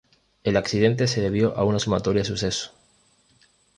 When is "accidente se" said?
0.57-1.21